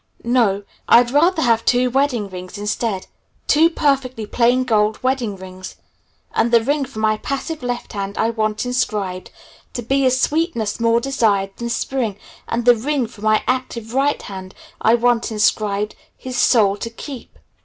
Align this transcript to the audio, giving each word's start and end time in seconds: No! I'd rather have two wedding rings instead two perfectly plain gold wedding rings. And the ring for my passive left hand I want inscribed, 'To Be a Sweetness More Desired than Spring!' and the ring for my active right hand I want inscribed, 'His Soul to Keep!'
No! 0.23 0.63
I'd 0.89 1.11
rather 1.11 1.43
have 1.43 1.63
two 1.63 1.91
wedding 1.91 2.27
rings 2.27 2.57
instead 2.57 3.05
two 3.45 3.69
perfectly 3.69 4.25
plain 4.25 4.63
gold 4.63 4.97
wedding 5.03 5.35
rings. 5.35 5.75
And 6.33 6.49
the 6.51 6.63
ring 6.63 6.85
for 6.85 6.97
my 6.97 7.17
passive 7.17 7.61
left 7.61 7.93
hand 7.93 8.17
I 8.17 8.31
want 8.31 8.65
inscribed, 8.65 9.29
'To 9.73 9.83
Be 9.83 10.07
a 10.07 10.09
Sweetness 10.09 10.79
More 10.79 10.99
Desired 10.99 11.51
than 11.57 11.69
Spring!' 11.69 12.17
and 12.47 12.65
the 12.65 12.75
ring 12.75 13.05
for 13.05 13.21
my 13.21 13.43
active 13.45 13.93
right 13.93 14.19
hand 14.23 14.55
I 14.81 14.95
want 14.95 15.31
inscribed, 15.31 15.95
'His 16.17 16.35
Soul 16.35 16.77
to 16.77 16.89
Keep!' 16.89 17.37